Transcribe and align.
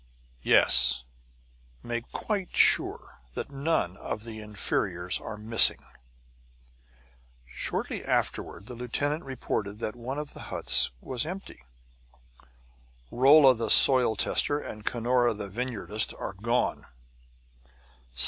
"Yes. 0.41 1.03
Make 1.83 2.11
quite 2.11 2.57
sure 2.57 3.19
that 3.35 3.51
none 3.51 3.97
of 3.97 4.23
the 4.23 4.39
inferiors 4.41 5.19
are 5.21 5.37
missing." 5.37 5.85
Shortly 7.45 8.03
afterward 8.03 8.65
the 8.65 8.73
lieutenant 8.73 9.23
reported 9.23 9.77
that 9.77 9.95
one 9.95 10.17
of 10.17 10.33
the 10.33 10.39
huts 10.49 10.89
was 11.01 11.23
empty. 11.23 11.61
"Rolla, 13.11 13.53
the 13.53 13.69
soil 13.69 14.15
tester, 14.15 14.57
and 14.59 14.83
Cunora, 14.83 15.35
the 15.35 15.47
vineyardist, 15.49 16.15
are 16.19 16.33
gone." 16.33 16.87